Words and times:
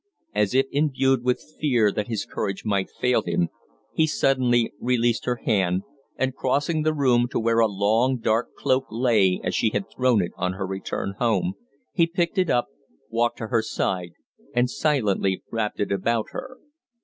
As 0.33 0.55
if 0.55 0.65
imbued 0.71 1.23
with 1.23 1.45
fear 1.59 1.91
that 1.91 2.07
his 2.07 2.25
courage 2.25 2.65
might 2.65 2.89
fail 2.89 3.21
him, 3.21 3.49
he 3.93 4.07
suddenly 4.07 4.73
released 4.79 5.25
her 5.25 5.35
hand, 5.35 5.83
and, 6.17 6.35
crossing 6.35 6.81
the 6.81 6.91
room 6.95 7.27
to 7.29 7.39
where 7.39 7.59
a 7.59 7.67
long, 7.67 8.17
dark 8.17 8.55
cloak 8.55 8.85
lay 8.89 9.39
as 9.43 9.53
she 9.53 9.69
had 9.69 9.87
thrown 9.91 10.23
it 10.23 10.31
on 10.37 10.53
her 10.53 10.65
return 10.65 11.13
home, 11.19 11.53
he 11.93 12.07
picked 12.07 12.39
it 12.39 12.49
up, 12.49 12.65
walked 13.11 13.37
to 13.37 13.49
her 13.49 13.61
side, 13.61 14.13
and 14.55 14.71
silently 14.71 15.43
wrapped 15.51 15.79
it 15.79 15.91
about 15.91 16.29
her. 16.31 16.57